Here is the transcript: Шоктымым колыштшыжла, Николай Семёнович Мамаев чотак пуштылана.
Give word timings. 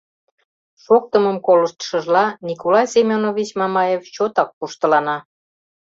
Шоктымым 0.83 1.37
колыштшыжла, 1.45 2.25
Николай 2.47 2.85
Семёнович 2.93 3.49
Мамаев 3.59 4.03
чотак 4.15 4.49
пуштылана. 4.57 5.17